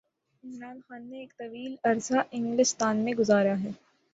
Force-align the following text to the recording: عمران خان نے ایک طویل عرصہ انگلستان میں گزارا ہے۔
عمران 0.43 0.77
خان 0.85 1.01
نے 1.09 1.17
ایک 1.19 1.31
طویل 1.37 1.75
عرصہ 1.83 2.17
انگلستان 2.31 3.03
میں 3.05 3.13
گزارا 3.13 3.53
ہے۔ 3.63 3.71